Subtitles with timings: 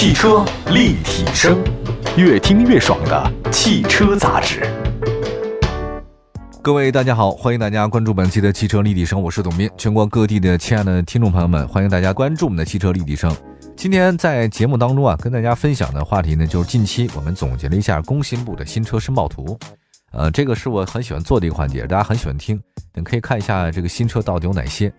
[0.00, 1.62] 汽车立体声，
[2.16, 4.66] 越听越爽的汽车杂志。
[6.62, 9.70] 各位大家好，欢迎大家关注本期的汽车立体声，我是董斌。
[9.76, 13.30] 全国各地的亲爱的听众朋友们，欢迎大家关注我们的汽车立体声。
[13.76, 19.58] 今天在节目当中啊，跟大家分享的话题呢，就是近期我们总结了一下工信部的新车申报图。
[20.12, 22.58] 呃，这个是我很喜欢做的一个环节，大家很喜欢听。
[22.94, 24.90] 你可以看一下这个新车到底有哪些。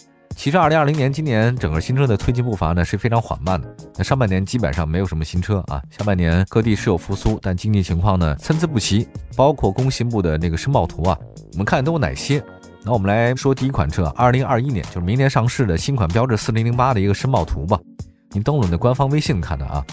[0.42, 3.76] 其实，二零二零年今年整个新车的推进步伐呢是非常缓慢的。
[3.96, 9.08] 那上半年基本上没有什么新车啊，下半年各地是有复苏，但经济情况呢参差不齐。
[9.36, 11.16] 包括工信部的那个申报图啊，
[11.52, 12.44] 我们看都有哪些？
[12.84, 17.80] 那我们来说第一款车，二零二一年就是明年上市的新款标致四零零八的一个申报图吧。
[18.32, 19.86] 你登录你的官方微信看的啊，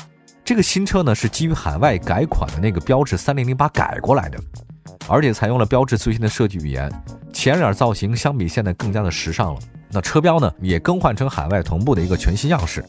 [0.46, 4.40] 这个新车呢是基于海外改款的那个标致三零零八改过来的，
[5.08, 6.90] 而且采用了标致最新的设计语言，
[7.34, 9.60] 前脸造型相比现在更加的时尚了。
[9.90, 12.84] 那车标呢也更换成海外同步的一个全新样式。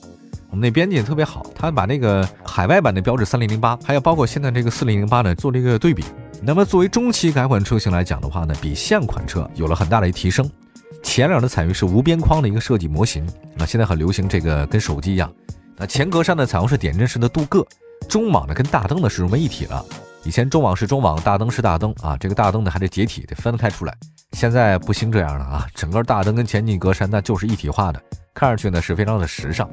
[0.50, 6.04] 我们那编辑也特别好，他把那个海外版的标致三零零八，还有包括现在这个四零零八呢做了一个对比。
[6.42, 10.50] 那么作为中期改款车型来讲的话呢，比现款车有了很大的一提升。
[11.04, 15.32] 前脸的采用是无边框的一个设计模型，那现在很流行这个跟手机一样。
[15.78, 17.66] 那前格栅呢采用是点阵式的镀铬，
[18.10, 19.86] 中网呢跟大灯呢是融为一体了。
[20.26, 23.96] 以前中网是中网，大灯是大灯啊，这个大灯呢还得解体，得分开出来。
[24.34, 28.02] 现在不兴这样了啊，整个大灯跟前进格栅那就是一体化的，
[28.34, 29.70] 看上去呢是非常的时尚。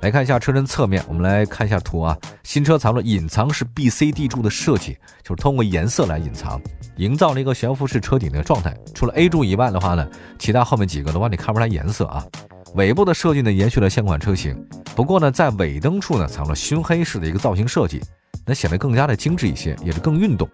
[0.00, 6.60] 来看一下车身侧面，我们来看一下图啊，新车采用了隐藏式 BCD 柱的设计，就是通过颜色来隐藏。
[6.98, 10.06] 营造了一个悬浮式车顶的状态，除了 A 柱以外的话呢，
[10.38, 12.24] 其他后面几个的话你看不出来颜色啊。
[12.74, 14.54] 尾部的设计呢延续了现款车型，
[14.94, 18.00] 不过呢在尾灯处呢采用了熏黑式的一个造型设计，
[18.46, 20.48] 那显得更加的精致一些，也是更运动。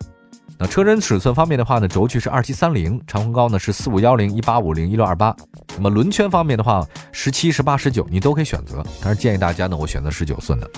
[0.58, 5.34] 那车身尺寸方面的话呢，轴距是二七三零，长宽高呢是四五幺零、一八五零、一六二八。
[5.76, 10.70] 那么轮圈方面的话，十七、十八、十九你都可以选择，但是建议大家呢我选择十九寸的。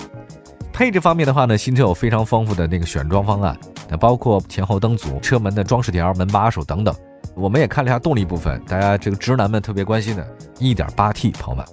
[0.73, 3.57] 配置方面的话呢，新车有非常丰富的那个选装方案。
[3.89, 6.93] 那包括前后灯组、车门的装饰条、门把手等等。
[7.35, 10.27] 我们也看了一下动力部分，大家这个直男们特别关心的
[10.59, 11.63] 1.8T 跑马，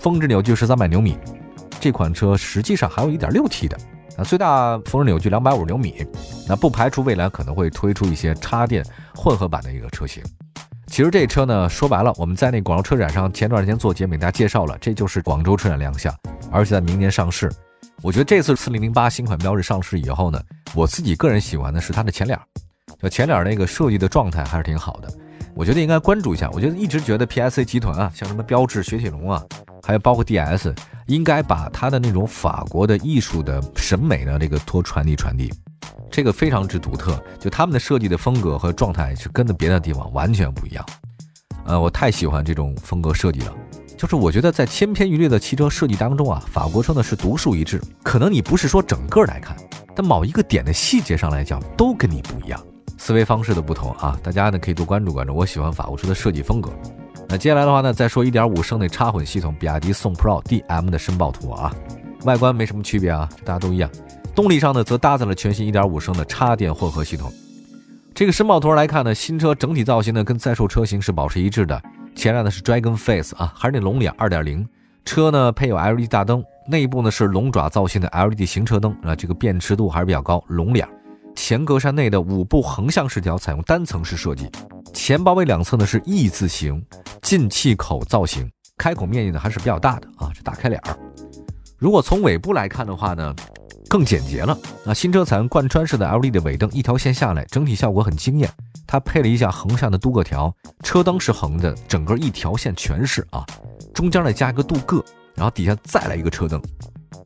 [0.00, 1.16] 峰值扭矩是300牛米。
[1.80, 3.76] 这款车实际上还有一点六 T 的，
[4.16, 6.06] 啊，最大峰值扭矩250牛米。
[6.48, 8.84] 那不排除未来可能会推出一些插电
[9.14, 10.22] 混合版的一个车型。
[10.86, 16.14] 其实这车呢，说白了，我们在那广州车展上前段时间做节目给大家介绍了，这就是广州车展亮相，
[16.50, 17.50] 而且在明年上市。
[18.02, 20.38] 我觉得这次4008新款标致上市以后呢，
[20.74, 22.38] 我自己个人喜欢的是它的前脸，
[23.00, 25.08] 就前脸那个设计的状态还是挺好的。
[25.54, 26.50] 我觉得应该关注一下。
[26.52, 29.42] 我觉得一直觉得 PSA 集团啊，像什么标致、雪铁龙啊，
[29.82, 30.72] 还有包括 DS，
[31.06, 35.52] 应该把它的那种法国的艺术的审美呢，这个多传递传递，
[36.10, 37.20] 这个非常之独特。
[37.40, 40.86] 就他们的设计的风格和状态是跟的别的地方完全不一样。
[41.64, 43.52] 呃，我太喜欢这种风格设计了。
[43.98, 47.80] 就是我觉得在千篇一律的汽车设计当中啊，法国车呢是独树一帜。
[48.02, 49.56] 可能你不是说整个来看，
[49.94, 52.60] 但某一个点的细节上来讲，都跟你不一样。
[52.98, 55.34] 思维方式的不同啊，大家呢可以多关注关注。
[55.34, 56.70] 我喜欢法国车的设计风格。
[57.32, 61.74] 那接下来的话呢，再说1.5升的插混系统，比亚迪宋 Pro DM 的申报图啊，
[62.24, 63.88] 外观没什么区别啊，大家都一样。
[64.34, 67.32] 动力上呢，则搭载了全新1.5升的插电混合系统。
[68.14, 71.82] 这个申报图来看呢，新车整体造型呢跟在售车型是保持一致的。
[72.14, 74.66] 前脸呢是 Dragon Face 啊，还是那龙脸2.0，
[75.06, 80.44] 车呢配有 LED 大灯，内部呢是龙爪造型的 LED 行车灯啊，这个辨识度还是比较高。
[80.48, 80.86] 龙脸，
[81.34, 84.50] 前格栅内的五部横向饰条采用单层式设计，
[84.92, 86.84] 前包围两侧呢是 E 字形
[87.22, 90.98] 进气口造型，开口面积呢还是比较大的啊，这打开脸儿。
[91.78, 93.34] 如果从尾部来看的话呢，
[93.88, 94.56] 更简洁了。
[94.84, 98.48] 那新车采用贯穿式的 LED 的尾灯，一条线下来，整体效果很惊艳。
[98.86, 100.54] 它配了一下横向的镀铬条，
[100.84, 103.44] 车灯是横的，整个一条线全是啊，
[103.92, 105.02] 中间再加一个镀铬，
[105.34, 106.62] 然后底下再来一个车灯。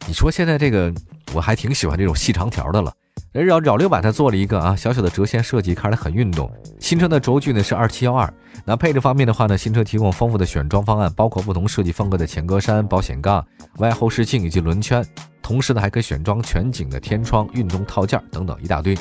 [0.06, 0.92] 你说现在这个
[1.34, 2.92] 我还挺喜欢这种细长条的了。
[3.32, 6.50] 人扰流板它做了一个啊小小的折线设计，看起来很运动。
[6.80, 8.32] 新车的轴距呢是二七幺二。
[8.64, 15.04] 那配置方面的话呢，新车提供丰富的选装方案，包括不同设计风格的前格栅、保险杠、外后视镜以及轮圈。
[15.42, 18.96] 同时呢，还可以选装全景的天窗、运动套件等等一大堆。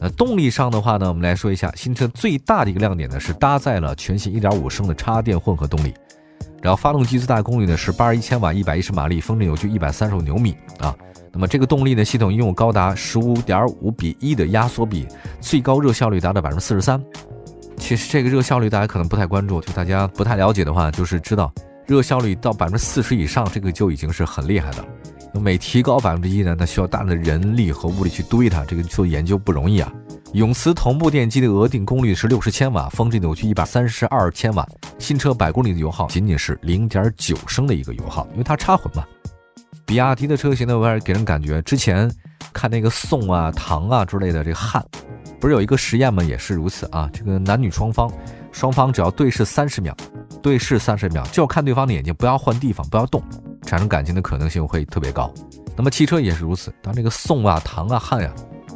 [0.00, 5.94] 那动力上的话呢，我们来说一下新车最大的一个亮点呢，是搭载了全新1.5升的插电混合动力。
[6.60, 10.94] 然后发动机最大功率呢是81千瓦，110马力，峰值扭矩135牛米啊。
[11.32, 15.06] 那么这个动力呢，系统拥有高达15.5比1的压缩比，
[15.40, 17.02] 最高热效率达到百分之四十三。
[17.76, 21.52] 其实这个热效率大家可能不太关注，就大家不太了解的话，就是知道
[21.86, 24.84] 热效率到百分之四十以上，这个就已经是很厉害的。
[25.34, 29.92] 每提高百分之一呢，那需要大量的人力和物力去堆它，这个做研究不容易啊。
[30.32, 34.66] 永磁同步电机的额定功率是六十千瓦，峰值扭矩一百三十二千瓦。
[34.98, 39.04] 新车百公里的油耗仅仅是零点九升的一个油耗，因为它插混嘛。
[39.86, 42.12] 比亚迪的车型呢，我还是给人感觉之前
[42.52, 44.84] 看那个宋啊、唐啊之类的这个汉，
[45.40, 46.24] 不是有一个实验吗？
[46.24, 47.08] 也是如此啊。
[47.12, 48.10] 这个男女双方，
[48.50, 49.96] 双方只要对视三十秒，
[50.42, 53.22] 对视三十秒，就要看对方的眼睛，不要换地方，不要动，
[53.62, 55.32] 产生感情的可能性会特别高。
[55.76, 58.32] 那么汽车也是如此，当这个宋啊、唐啊、汉呀，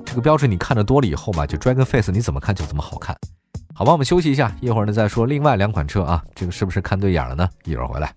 [0.06, 3.17] 这个标志你看的多了以后嘛，就 Dragon Face 你怎么看就怎么好看。
[3.75, 7.49] 好吧，我们休息一下，一会儿呢再说另外两款车啊，这个是不是看对眼了呢？
[7.65, 8.13] 一会儿回来。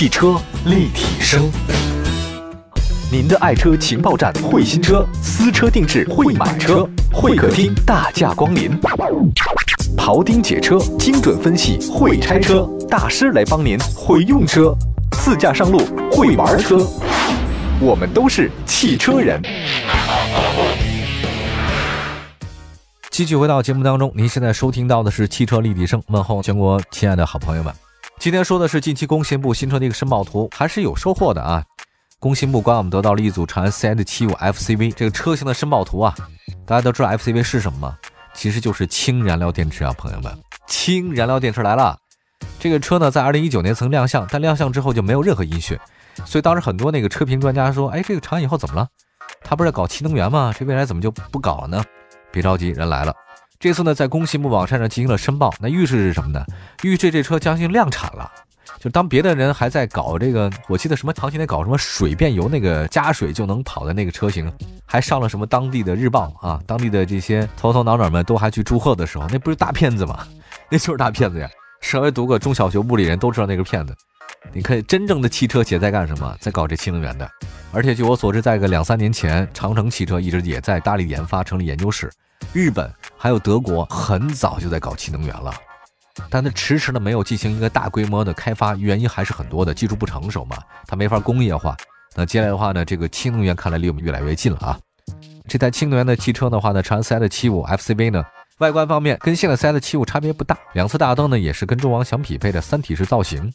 [0.00, 1.50] 汽车立体声，
[3.12, 8.80] 您的爱车情报站，会新车，私车定制，会买车，会客厅大驾光临，
[9.98, 14.74] 庖丁解车，精准分析，会拆车大师来帮您，会用车，
[15.22, 15.80] 自驾上路，
[16.10, 16.78] 会玩车，
[17.78, 19.38] 我们都是汽车人。
[23.10, 27.70] 继续回到节目当中，您现在收听到的是汽车立体声，问候全国亲爱的好朋友们。
[28.20, 31.64] 今天说的是近期工信部新出的一个申报图，还是有收获的啊！
[32.18, 36.14] 工信部官网得到了一组长安 CS75 FCV 这个车型的申报图啊。
[36.66, 37.96] 大家都知道 FCV 是什么吗？
[38.34, 41.96] 其实就是氢燃料电池啊，朋友们，氢燃料电池来了。
[42.58, 45.78] 这个车呢，在2019年曾亮相，但亮相之后就没有任何音讯，
[46.26, 48.86] 所以当时很多那个车评专家说：“哎，这个长安以后怎么了？
[49.42, 50.52] 他不是搞氢能源吗？
[50.54, 51.82] 这未来怎么就不搞了呢？”
[52.30, 53.14] 别着急，人来了。
[53.60, 56.42] 这次呢，在工信部网站上进行了申报，那预示是什么呢？
[56.82, 58.32] 预示这车将近量产了。
[58.78, 64.50] 就当别的人还在搞这个，我记得什么长期在搞什么水变油，那个加水就能跑的那个车型，
[64.86, 70.26] 还上了什么当地的日报啊，当地的这些头头脑脑们都还去祝贺的时候，那不是大骗子吗？
[70.70, 71.46] 那就是大骗子呀！
[71.82, 73.94] 稍微读个中小学物理人都知道那个骗子。
[74.54, 76.34] 你看，真正的汽车企业在干什么？
[76.40, 77.30] 在搞这新能源的。
[77.72, 82.10] 而且据我所知，在个两三年前，长城汽车一直也在大力研发，成立研究室。
[82.52, 85.54] 日本还有德国很早就在搞氢能源了，
[86.28, 90.56] 但它迟迟的没有进行一个大规模的开发，原因还是很多的，技术不成熟嘛，
[90.86, 91.76] 它没法工业化。
[92.16, 94.78] 那接下来的话呢，这个氢能源看来离我们越来越近了啊。
[95.48, 98.24] 这台氢能源的汽车的话呢，长安 CS75 FCV 呢，
[98.58, 103.52] 外观方面跟现在 CS75 差别不大，两侧大灯呢也是跟中网相匹配的三体式造型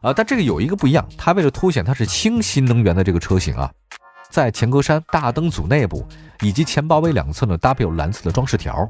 [0.00, 3.72] 啊，但这个有一个不一样，它为了凸显它是氢新能源的这个车型啊。
[4.30, 6.06] 在前格栅、大灯组内部
[6.40, 8.88] 以及前包围两侧呢，搭配有蓝色的装饰条，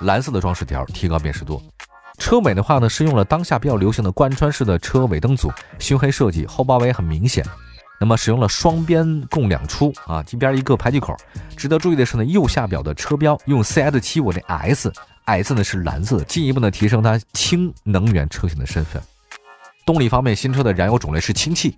[0.00, 1.62] 蓝色的装饰条提高辨识度。
[2.18, 7.44] 车尾的话呢，是用了当下比较流行的贯穿式的车尾灯组，熏黑设计，后包围很明显。
[8.00, 11.16] 那么使用了双边共两出啊，一边一个排气口。
[11.56, 19.02] 值得注意的是呢，右下表的车标用 CS75 的 S，S 呢是蓝色，进一步呢提升它氢能源车型的身份。
[19.86, 21.76] 动力方面，新车的燃油种类是氢气。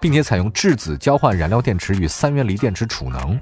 [0.00, 3.38] 并且采用质子交换燃料电池与三元锂电池储能，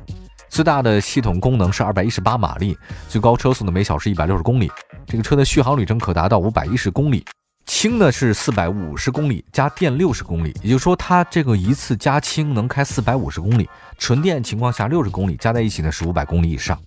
[0.49, 2.77] 最大的系统功能是二百一十八马力，
[3.09, 4.71] 最高车速呢每小时一百六十公里。
[5.07, 7.25] 这个车的续航里程可达到五百一十公里。
[7.67, 13.69] 氢呢是四百五十公里加电六十公里，也就是说它这个一次加氢能开四百五十公里，
[13.99, 16.81] 纯电情况下六十公里，加在一起呢是五百公里以上。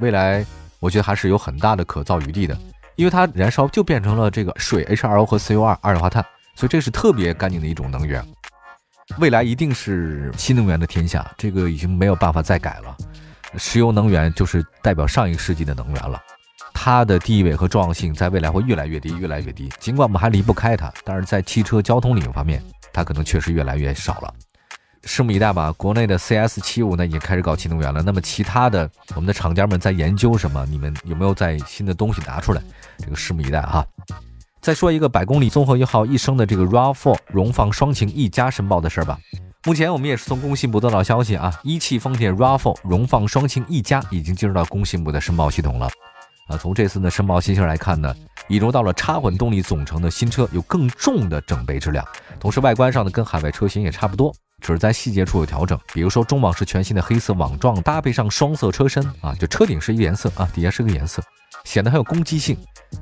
[0.00, 0.44] 未来
[0.80, 2.54] 我觉得还是有很大的可造余地的，
[2.94, 6.22] 因为它燃烧就变成了这个水 H2O 和 CO2 二氧化碳，
[6.54, 8.22] 所以这是特别干净的一种能源。
[9.18, 12.96] 未来一定是新能源的天下，这个已经没有办法再改了。
[13.58, 16.20] 石油能源就是代表上一个世纪的能源了，
[16.72, 19.70] 它的地位和重要性在未来会越来越低，越来越低。
[19.78, 22.62] 尽管我们还离不开它，但是在汽车交通领域方面，
[22.92, 24.32] 它可能确实越来越少了。
[25.04, 25.72] 拭目以待吧。
[25.72, 30.64] 国内的 CS 七五呢已经开始搞新能源了，那么其他的我们的厂家们在研究什么？
[30.70, 32.62] 你们有没有在新的东西拿出来？
[32.98, 33.84] 这个拭目以待哈。
[34.62, 39.18] 再说一个百公里综合油耗一升的这个 RAV4 荣放双擎 E 加申报的事儿吧。
[39.64, 45.90] 目前我们也是从工信部得到消息啊，一汽丰田 RAV4 荣放双擎 E 加已经进入到工信部的申报系统了。
[46.46, 48.14] 啊，从这次的申报信息来看呢，
[48.50, 52.06] 引入到了插混动力总成的新车，有更重的整备质量，
[52.38, 55.76] 同时外观上呢跟海外车型也差不多，只是在细节处有调整。
[55.92, 61.20] 比如说中网是全新的黑色网状，搭配上双色车身啊，就车顶是一个颜色啊，底下是个颜色。
[61.64, 62.56] 显得很有攻击性，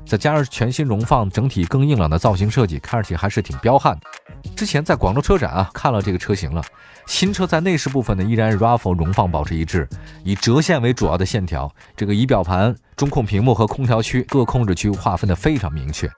[0.05, 4.01] 再加上全新荣放整体更硬朗的造型设计，看上去还是挺彪悍的。
[4.55, 6.63] 之前在广州车展啊看了这个车型了，
[7.07, 9.87] 新车在内饰部分呢依然 RAV4 荣放保持一致，
[10.23, 16.09] 以折线为主要的线条，这个仪表盘、中控屏幕和空调区各控制区划分的非常明确。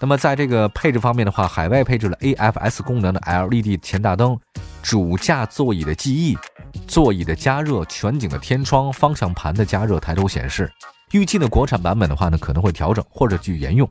[0.00, 4.38] 那么在这个配置方面的话，海外配置了 AFS 功能的 LED 前大灯，
[4.80, 6.38] 主驾座椅的记忆、
[6.86, 10.70] 座椅的加热、全景的天窗、方向盘的加热、抬头显示。
[11.12, 13.88] 预计的国产版本的话呢，可能会调整或者去沿用。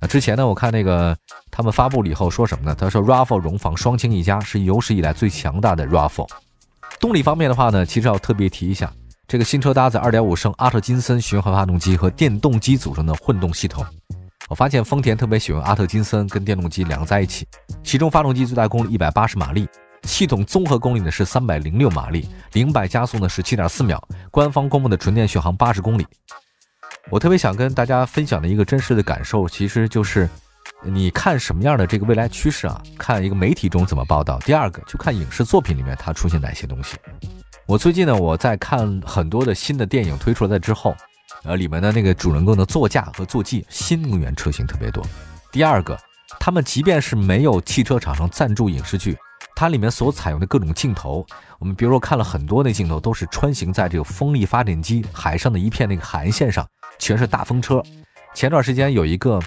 [0.00, 1.16] 那之前呢，我看那个
[1.50, 2.74] 他们发布了以后说什么呢？
[2.74, 6.28] 他说 RAV4 荣放双擎一加是有史以来最强大的 RAV4。
[7.00, 8.92] 动力方面的话呢，其实要特别提一下，
[9.26, 13.84] 这个新车搭载2.5升阿特金森循环发动机和电动机组成的混动系统。
[14.48, 17.46] 我发现丰田特别喜欢阿特金森跟电动机两个在一起，
[17.82, 19.66] 其中发动机最大功率180马力。
[20.02, 24.00] 系统综合功率呢是三百零六马力，零百加速呢是七点四秒。
[24.30, 26.06] 官方公布的纯电续航八十公里。
[27.08, 30.28] 我特别想跟大家分享的一个真实的感受，其实就是
[30.82, 32.82] 你看什么样的这个未来趋势啊？
[32.98, 34.40] 看一个媒体中怎么报道。
[34.40, 36.96] 第二个，就看影视作品里面它出现哪些东西。
[37.64, 40.96] 我最近呢，我在看很多的新的电影推出来之后，
[41.44, 45.04] 呃，里面的那个主人公的座驾和坐骑新能源车型特别多。
[45.52, 45.96] 第二个，
[46.40, 49.16] 他们即便是没有汽车厂商赞助影视剧。
[49.54, 51.24] 它里面所采用的各种镜头，
[51.58, 56.66] 我们比如说看了很多那镜头，都是穿行在这个风力发电机海上的一片那个海岸线上，
[56.98, 57.82] 全是大风车。
[58.34, 59.40] 前段时间有一个，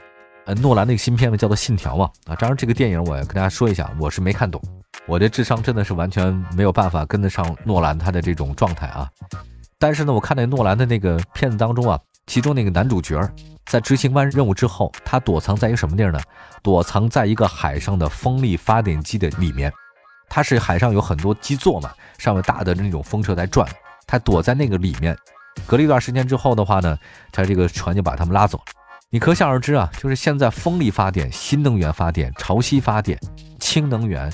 [0.46, 4.62] 呃，诺兰那个新片子叫做《信条》嘛，啊，当然这个电影我要跟大家说一下，我是没看懂，
[5.06, 9.08] 我的智商真的是完全没有办法跟得上诺兰他的这种状态啊。
[9.78, 13.22] 但是呢，我看那诺兰的那个片子当中啊，其中那个男主角
[13.66, 16.20] 在执行完任务之后，他躲藏在一个什么地儿呢？
[16.64, 19.72] 躲藏在一个海上的风力发电机的里面。
[20.28, 23.68] 它是海上有很多基座嘛，上面大的那种风车在转，
[24.06, 25.18] 它躲在那个里面。
[25.66, 26.98] 隔了一段时间之后的话呢，
[27.32, 28.64] 它这个船就把他们拉走了。
[29.10, 33.20] 你可想而知啊，就是现在风力发电、新能源发电、潮汐发电、
[33.60, 34.32] 氢能源，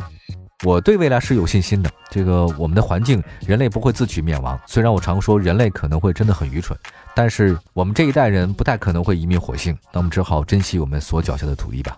[0.66, 1.90] 我对未来是有信心的。
[2.10, 4.60] 这个我们的环境，人类不会自取灭亡。
[4.68, 6.78] 虽然我常说人类可能会真的很愚蠢，
[7.14, 9.78] 但是我们这一代人不太可能会移民火星。
[9.94, 11.96] 那我们只好珍惜我们所脚下的土地吧。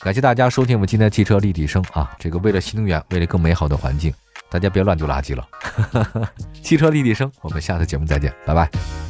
[0.00, 2.14] 感谢大家收听我们今天的汽车立体声啊！
[2.18, 4.12] 这个为了新能源，为了更美好的环境，
[4.48, 5.46] 大家别乱丢垃圾了。
[6.62, 9.05] 汽车立体声，我们下次节目再见，拜拜。